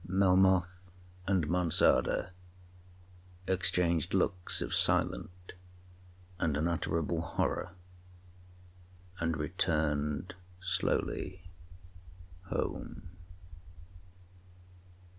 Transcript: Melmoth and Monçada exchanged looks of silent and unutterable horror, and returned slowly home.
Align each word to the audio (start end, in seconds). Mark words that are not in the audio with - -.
Melmoth 0.09 0.89
and 1.27 1.47
Monçada 1.47 2.31
exchanged 3.47 4.15
looks 4.15 4.59
of 4.59 4.73
silent 4.73 5.53
and 6.39 6.57
unutterable 6.57 7.21
horror, 7.21 7.73
and 9.19 9.37
returned 9.37 10.33
slowly 10.59 11.43
home. 12.47 13.09